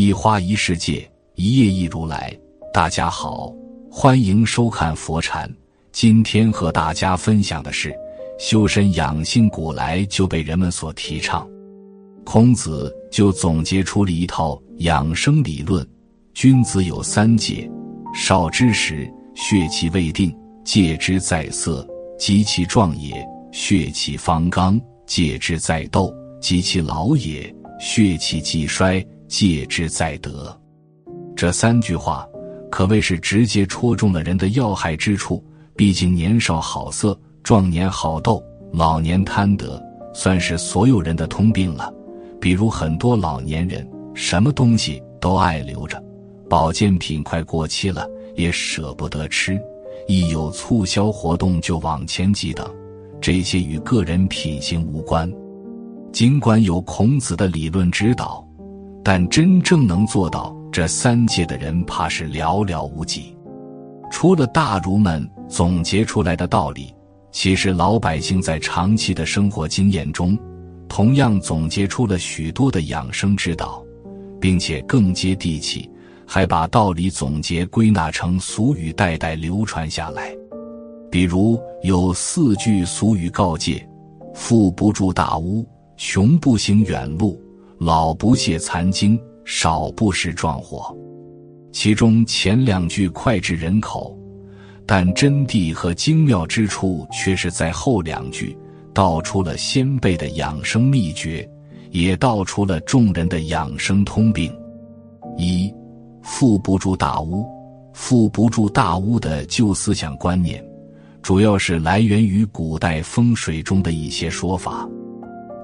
[0.00, 2.34] 一花一世界，一叶一如来。
[2.72, 3.52] 大家好，
[3.90, 5.46] 欢迎收看佛禅。
[5.92, 7.94] 今天和大家分享的是，
[8.38, 11.46] 修身养性古来就被人们所提倡。
[12.24, 15.86] 孔子就总结出了一套养生理论：
[16.32, 17.70] 君子有三戒，
[18.14, 21.86] 少之时，血气未定，戒之在色；
[22.18, 23.22] 及其壮也，
[23.52, 26.10] 血气方刚，戒之在斗；
[26.40, 29.06] 及其老也，血气既衰。
[29.30, 30.54] 戒之在德，
[31.36, 32.26] 这三句话
[32.68, 35.42] 可谓是直接戳中了人的要害之处。
[35.76, 39.80] 毕竟年少好色，壮年好斗，老年贪得，
[40.12, 41.94] 算是所有人的通病了。
[42.40, 46.02] 比如很多老年人，什么东西都爱留着，
[46.48, 49.58] 保健品快过期了也舍不得吃，
[50.08, 52.68] 一有促销活动就往前挤等。
[53.20, 55.32] 这些与个人品行无关。
[56.12, 58.44] 尽管有孔子的理论指导。
[59.02, 63.34] 但真正能做到这三戒的人，怕是寥寥无几。
[64.10, 66.94] 除了大儒们总结出来的道理，
[67.32, 70.38] 其实老百姓在长期的生活经验中，
[70.88, 73.82] 同样总结出了许多的养生之道，
[74.40, 75.88] 并且更接地气，
[76.26, 80.34] 还把道理总结归纳成俗语，代代流传下来。
[81.10, 83.88] 比如有四句俗语告诫
[84.34, 87.40] ：“富不住大屋，穷不行远路。”
[87.80, 90.94] 老不懈残经，少不食壮火。
[91.72, 94.14] 其中前两句脍炙人口，
[94.84, 98.54] 但真谛和精妙之处却是在后两句，
[98.92, 101.48] 道出了先辈的养生秘诀，
[101.90, 104.54] 也道出了众人的养生通病。
[105.38, 105.72] 一，
[106.20, 107.46] 富不住大屋，
[107.94, 110.62] 富不住大屋的旧思想观念，
[111.22, 114.86] 主要是来源于古代风水中的一些说法。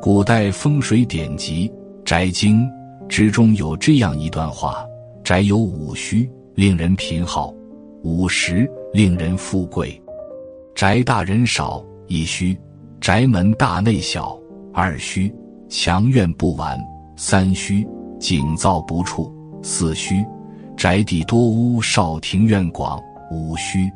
[0.00, 1.68] 古代风水典籍。
[2.06, 2.62] 《宅经》
[3.08, 4.86] 之中有这样一段话
[5.24, 7.52] ：“宅有五虚，令人贫好；
[8.04, 10.00] 五实，令人富贵。
[10.72, 12.56] 宅大人少，一虚；
[13.00, 14.38] 宅门大内小，
[14.72, 15.28] 二虚；
[15.68, 16.78] 墙院不完，
[17.16, 17.84] 三虚；
[18.20, 20.24] 井灶不处，四虚；
[20.76, 23.02] 宅地多屋，少庭院广，
[23.32, 23.90] 五虚；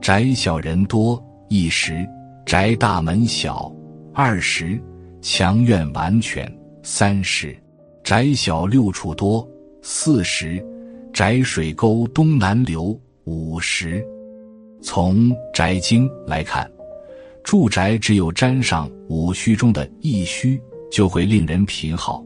[0.00, 2.04] 宅小人多，一实；
[2.44, 3.72] 宅大门小，
[4.12, 4.76] 二实；
[5.22, 6.44] 墙院完全。”
[6.82, 7.56] 三十，
[8.02, 9.46] 窄小六处多；
[9.82, 10.64] 四十，
[11.12, 14.04] 窄水沟东南流；五十，
[14.82, 16.70] 从《宅经》来看，
[17.42, 22.24] 住宅只有沾上五虚中的一虚，就会令人贫耗。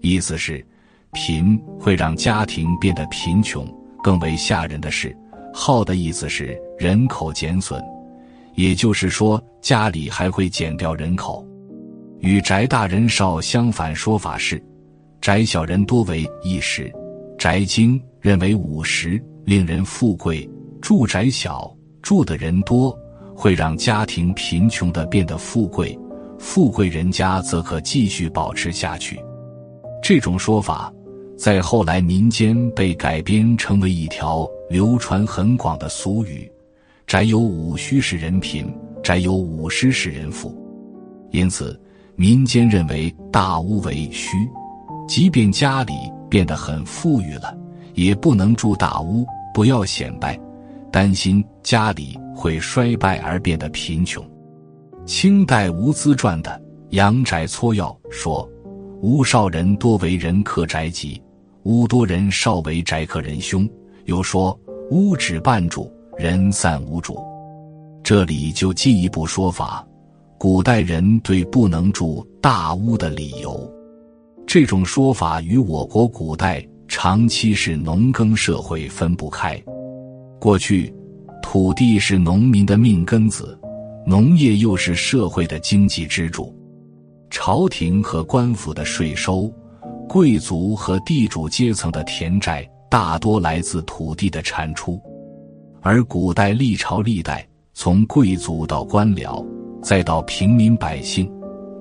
[0.00, 0.64] 意思是，
[1.12, 3.66] 贫会让家庭变得贫穷。
[4.00, 5.14] 更为吓人的是，
[5.52, 7.82] 耗的意思是人口减损，
[8.54, 11.44] 也就是说，家里还会减掉人口。
[12.20, 14.60] 与宅大人少相反说法是，
[15.20, 16.92] 宅小人多为一时，
[17.38, 20.48] 宅经认为五十令人富贵，
[20.80, 22.96] 住宅小住的人多
[23.36, 25.96] 会让家庭贫穷的变得富贵，
[26.40, 29.20] 富贵人家则可继续保持下去。
[30.02, 30.92] 这种说法
[31.36, 36.50] 在后来民间被改编成为一条流传很广的俗语：
[37.06, 38.66] 宅有五虚使人贫，
[39.04, 40.52] 宅有五失使人富。
[41.30, 41.80] 因此。
[42.20, 44.36] 民间认为大屋为虚，
[45.06, 45.94] 即便家里
[46.28, 47.56] 变得很富裕了，
[47.94, 49.24] 也不能住大屋，
[49.54, 50.36] 不要显摆，
[50.90, 54.28] 担心家里会衰败而变得贫穷。
[55.06, 56.50] 清代吴资传的
[56.96, 58.50] 《阳宅撮要》说
[59.00, 61.22] ：“屋少人多为人克宅吉，
[61.62, 63.64] 屋多人少为宅克人凶。”
[64.06, 64.58] 又说
[64.90, 67.16] ：“屋只半主，人散无主。”
[68.02, 69.86] 这里就进一步说法。
[70.40, 73.68] 古代人对不能住大屋的理由，
[74.46, 79.60] 这种说法与我国古代长期是农耕社会分不开。
[80.38, 80.94] 过去，
[81.42, 83.58] 土地是农民的命根子，
[84.06, 86.54] 农业又是社会的经济支柱。
[87.30, 89.52] 朝廷和官府的税收，
[90.08, 95.02] 贵族和地主阶层的田债，大多来自土地的产出。
[95.82, 97.44] 而古代历朝历代，
[97.74, 99.44] 从贵族到官僚。
[99.82, 101.30] 再到平民百姓，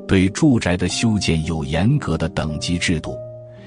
[0.08, 3.16] 对住宅的修建有严格的等级制度，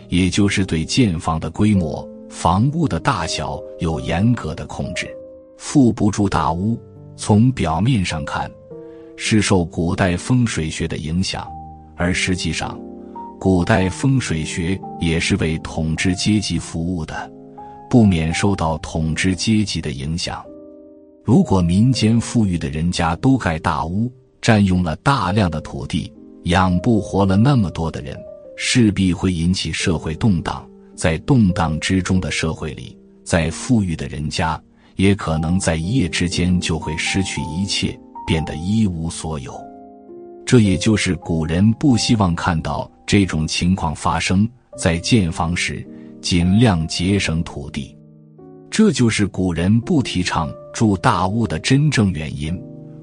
[0.08, 5.08] 也就是对建房的规模、房屋的大小有严格的控制。
[5.56, 6.80] 富不住大屋，
[7.16, 8.50] 从表面上看，
[9.16, 11.46] 是受古代风水学的影响，
[11.96, 12.80] 而实际上，
[13.38, 17.30] 古代风水学也是为统治阶级服务的，
[17.90, 20.42] 不免受到统治阶级的影响。
[21.22, 24.10] 如果民间富裕的人家都盖大屋，
[24.40, 26.12] 占用了大量的土地，
[26.44, 28.16] 养不活了那么多的人，
[28.56, 34.60] 势必会引起社会动荡，在动荡之中的社会里，再富裕的人家，
[34.96, 39.54] 也可能在一夜之间就会失去一切，变得一无所有。
[40.46, 45.86] 这也就是古人不希望看到这种情况发生，在建房时
[46.20, 47.96] 尽量节省土地。
[48.70, 52.60] 这就是古人不提倡住大屋的真正原因，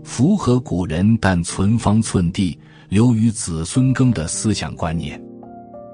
[0.07, 2.57] 符合古人但存方寸地，
[2.87, 5.21] 留于子孙耕的思想观念。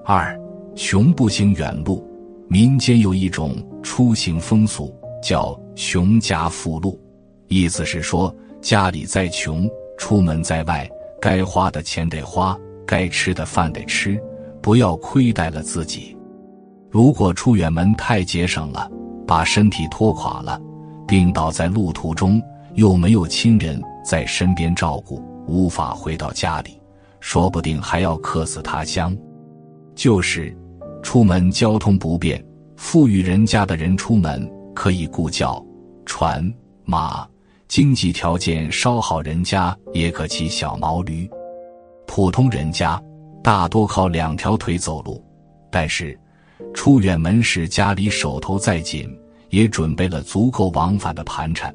[0.05, 0.39] 二，
[0.75, 2.07] 穷不行远路。
[2.47, 7.01] 民间有一种出行风俗，叫“穷家富路”，
[7.49, 9.67] 意思是说家里再穷，
[9.97, 10.87] 出门在外。
[11.19, 12.55] 该花的钱得花，
[12.85, 14.21] 该吃的饭得吃，
[14.61, 16.15] 不要亏待了自己。
[16.91, 18.87] 如果出远门太节省了，
[19.25, 20.61] 把身体拖垮了，
[21.07, 22.39] 病倒在路途中，
[22.75, 26.79] 又没有亲人在身边照顾，无法回到家里，
[27.19, 29.15] 说不定还要客死他乡。
[29.95, 30.55] 就是，
[31.01, 32.43] 出门交通不便，
[32.75, 35.63] 富裕人家的人出门可以雇轿、
[36.05, 36.51] 船、
[36.83, 37.27] 马。
[37.67, 41.27] 经济条件稍好，人家也可骑小毛驴；
[42.05, 43.01] 普通人家
[43.43, 45.23] 大多靠两条腿走路。
[45.71, 46.19] 但是，
[46.73, 49.09] 出远门时家里手头再紧，
[49.49, 51.73] 也准备了足够往返的盘缠。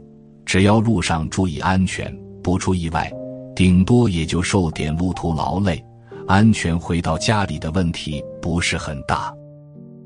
[0.49, 2.11] 只要路上注意安全，
[2.43, 3.13] 不出意外，
[3.55, 5.85] 顶多也就受点路途劳累，
[6.27, 9.31] 安全回到家里的问题不是很大。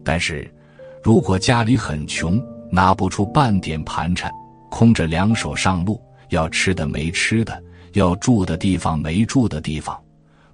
[0.04, 0.52] 但是，
[1.00, 2.42] 如果家里很穷，
[2.72, 4.28] 拿不出半点盘缠。
[4.68, 6.00] 空着两手上路，
[6.30, 7.62] 要吃的没吃的，
[7.92, 9.96] 要住的地方没住的地方，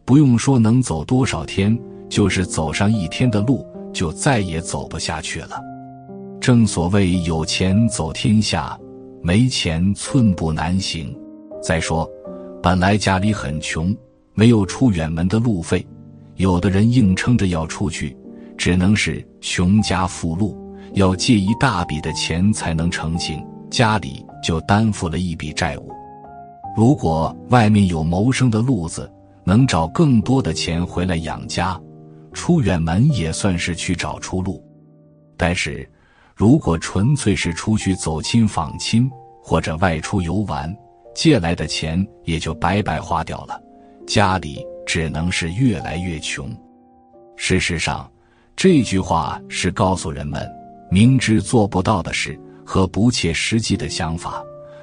[0.04, 1.78] 不用说能走多少天，
[2.10, 5.58] 就是走上一天的路，就再也走不下去了。
[6.42, 8.78] 正所谓有钱走天下，
[9.22, 11.14] 没钱寸步难行。
[11.62, 12.08] 再说，
[12.62, 13.94] 本来家里很穷，
[14.34, 15.86] 没有出远门的路费，
[16.36, 18.16] 有的人硬撑着要出去，
[18.56, 20.56] 只能是穷家富路，
[20.94, 23.44] 要借一大笔的钱才能成行。
[23.70, 25.90] 家里就担负了一笔债务，
[26.76, 29.10] 如果外面有谋生的路子，
[29.44, 31.78] 能找更多的钱回来养家，
[32.32, 34.64] 出远门也算是去找出路。
[35.36, 35.86] 但是，
[36.38, 39.10] 如果纯粹是出去走亲访亲
[39.42, 40.72] 或者外出游玩，
[41.12, 43.60] 借来的钱也就白白花掉了，
[44.06, 46.48] 家里只能是越来越穷。
[47.34, 48.08] 事实上，
[48.54, 50.48] 这句话是告诉人们，
[50.92, 52.38] 明知做不到的事。
[52.70, 54.42] 和不切实际的想法，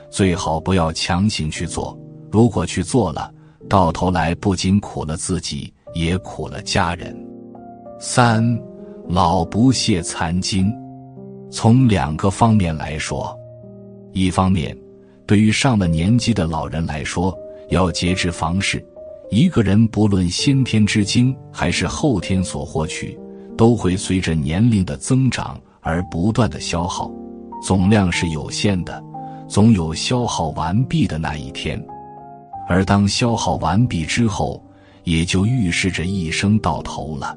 [0.10, 1.96] 最好不要强行去做。
[2.31, 3.31] 如果去做了，
[3.69, 7.16] 到头来不仅苦了自己，也苦了家人。
[8.00, 8.44] 三
[9.07, 10.74] 老不谢残金，
[11.50, 13.38] 从两个方面来说，
[14.12, 14.75] 一方面，
[15.25, 17.38] 对于上了年纪的老人来说，
[17.69, 18.86] 要节制房事。
[19.31, 23.18] 一个人不论先天之精还是后天所获取，
[23.57, 27.12] 都会随着年龄的增长而不断的消耗。
[27.63, 29.03] 总量是有限的，
[29.47, 31.83] 总有消耗完毕的那一天，
[32.68, 34.63] 而当消耗完毕之后，
[35.03, 37.36] 也就预示着一生到头了。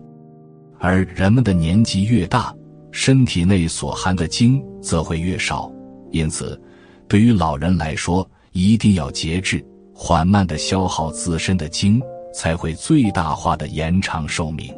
[0.79, 2.55] 而人们的年纪越大，
[2.91, 5.71] 身体内所含的精则会越少，
[6.11, 6.61] 因此，
[7.07, 9.65] 对于老人来说，一定要节制，
[9.95, 12.01] 缓慢的消耗自身的精，
[12.33, 14.75] 才会最大化的延长寿命。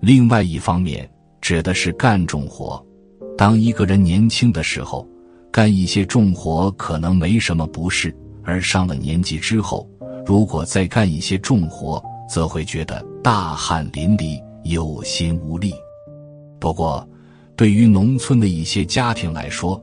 [0.00, 1.08] 另外一方面，
[1.40, 2.84] 指的是干重活。
[3.36, 5.06] 当一个人年轻的时候，
[5.50, 8.10] 干一些重活可能没什么不适；
[8.42, 9.88] 而上了年纪之后，
[10.24, 15.74] 如果再干一些重活，则会觉得大汗淋漓、有心无力。
[16.60, 17.06] 不过，
[17.56, 19.82] 对于农村的一些家庭来说，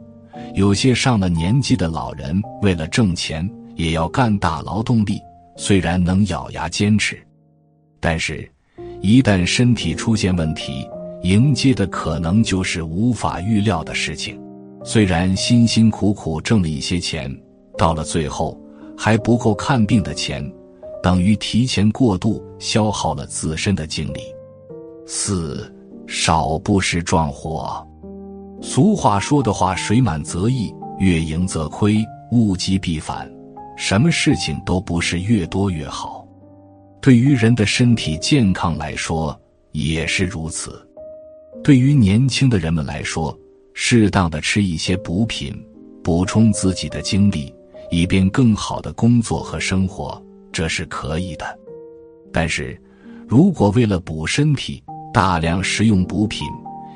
[0.56, 5.20] 有些上了年纪的老人为了挣钱，也要干大劳动力。
[5.58, 7.22] 虽然能咬牙坚持，
[8.00, 8.50] 但是，
[9.02, 10.88] 一旦身体出现问题，
[11.24, 14.42] 迎接的可能就是无法预料的事情。
[14.84, 17.34] 虽然辛辛苦苦挣了一些钱，
[17.78, 18.60] 到了最后
[18.98, 20.44] 还不够看病的钱，
[21.04, 24.22] 等于提前过度消耗了自身的精力。
[25.06, 25.71] 四
[26.14, 27.88] 少不识壮活。
[28.62, 33.32] 俗话说的话，水满则溢，月盈则亏，物极必反。
[33.78, 36.28] 什么事情都不是越多越好。
[37.02, 39.40] 对于人的身体健康来说，
[39.72, 40.86] 也是如此。
[41.64, 43.36] 对于年轻的人们来说，
[43.74, 45.56] 适当的吃一些补品，
[46.04, 47.56] 补充自己的精力，
[47.90, 51.58] 以便更好的工作和生活，这是可以的。
[52.34, 52.78] 但是，
[53.26, 56.48] 如果为了补身体，大量食用补品，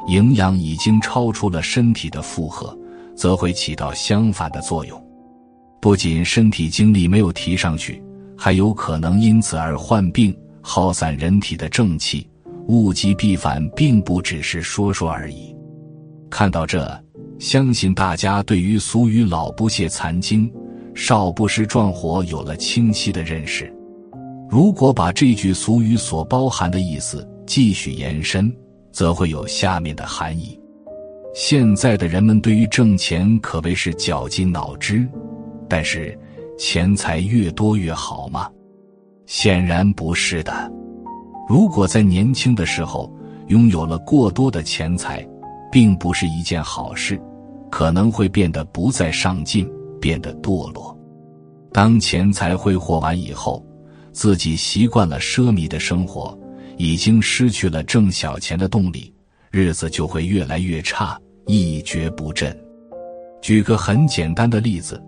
[0.07, 2.77] 营养已经超出了身体的负荷，
[3.15, 5.01] 则会起到相反的作用。
[5.81, 8.01] 不仅身体精力没有提上去，
[8.37, 12.27] 还有可能因此而患病，耗散人体的正气。
[12.67, 15.55] 物极必反并不只是说说而已。
[16.31, 17.03] 看到这，
[17.37, 20.51] 相信大家对于俗语“老不泄残经，
[20.95, 23.71] 少不识壮火”有了清晰的认识。
[24.49, 28.53] 如果把这句俗语所包含的意思继续延伸，
[28.91, 30.59] 则会有下面的含义：
[31.33, 35.07] 现在的人们对于挣钱可谓是绞尽脑汁，
[35.67, 36.17] 但是
[36.57, 38.49] 钱财越多越好吗？
[39.25, 40.71] 显然不是的。
[41.47, 43.11] 如果在年轻的时候
[43.47, 45.27] 拥有了过多的钱财，
[45.71, 47.19] 并不是一件好事，
[47.69, 50.97] 可能会变得不再上进，变得堕落。
[51.73, 53.63] 当钱财挥霍完以后，
[54.11, 56.37] 自己习惯了奢靡的生活，
[56.77, 59.13] 已经失去了挣小钱的动力，
[59.51, 62.55] 日子就会越来越差，一蹶不振。
[63.41, 65.01] 举个很简单的例子，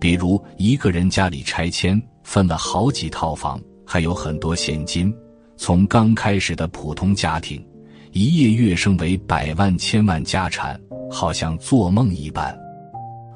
[0.00, 5.14] 比如一个人家里拆迁分了好几套房，还有很多现金，
[5.56, 7.64] 从刚开始的普通家庭，
[8.12, 12.56] 一夜跃升为百万千万家产，好像做梦一般。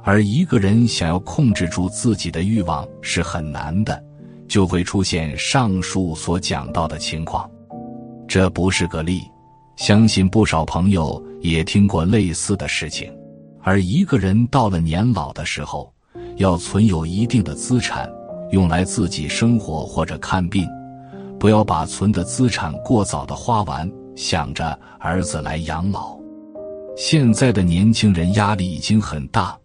[0.03, 4.03] 而一个人想要控制住自己的欲望是很难的。
[4.47, 7.51] 就会出现上述所讲到的情况，
[8.27, 9.23] 这不是个例，
[9.77, 13.13] 相信不少朋友也听过类似的事情。
[13.63, 15.93] 而一个人到了年老的时候，
[16.37, 18.11] 要存有一定的资产，
[18.51, 20.69] 用来自己生活或者看病，
[21.39, 26.19] 不要把存的资产过早的花完，想着儿子来养老。
[26.97, 29.57] 现在的年轻人压力已经很大，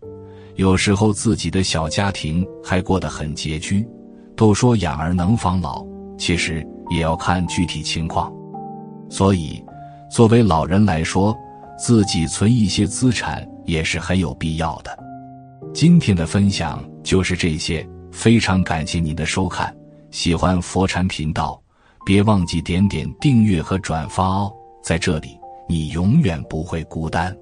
[0.55, 3.85] 有时候自己的小家庭还过得很拮据。
[4.35, 5.85] 都说养儿能防老，
[6.17, 8.33] 其实也要看具体情况。
[9.09, 9.63] 所以，
[10.09, 11.35] 作为老人来说，
[11.77, 14.97] 自己存一些资产也是很有必要的。
[15.73, 19.75] 今天的分享就是这些，非常感谢您的收看。
[20.11, 21.61] 喜欢佛禅频道，
[22.05, 24.51] 别忘记点点订阅和转发哦。
[24.83, 25.37] 在这里，
[25.67, 27.35] 你永远不会孤单。